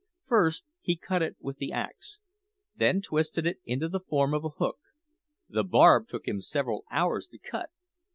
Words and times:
First 0.25 0.65
he 0.79 0.95
cut 0.95 1.21
it 1.21 1.35
with 1.39 1.57
the 1.57 1.71
axe, 1.71 2.19
then 2.75 3.03
twisted 3.03 3.45
it 3.45 3.59
into 3.65 3.87
the 3.87 3.99
form 3.99 4.33
of 4.33 4.43
a 4.43 4.49
hook. 4.49 4.79
The 5.47 5.63
barb 5.63 6.07
took 6.09 6.27
him 6.27 6.41
several 6.41 6.85
hours 6.89 7.27
to 7.27 7.37
cut. 7.37 7.69